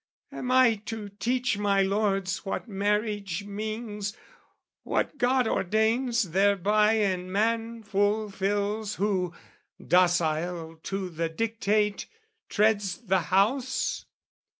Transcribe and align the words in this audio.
Am 0.31 0.49
I 0.49 0.77
to 0.85 1.09
teach 1.09 1.59
my 1.59 1.83
lords 1.83 2.43
what 2.43 2.67
marriage 2.67 3.43
means, 3.45 4.17
What 4.81 5.19
God 5.19 5.47
ordains 5.47 6.31
thereby 6.31 6.93
and 6.93 7.31
man 7.31 7.83
fulfils 7.83 8.95
Who, 8.95 9.31
docile 9.79 10.77
to 10.77 11.07
the 11.11 11.29
dictate, 11.29 12.07
treads 12.49 12.97
the 12.99 13.19
house? 13.29 14.07